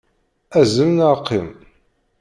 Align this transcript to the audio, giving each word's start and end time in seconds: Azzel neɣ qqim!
Azzel 0.59 0.89
neɣ 0.91 1.13
qqim! 1.19 1.49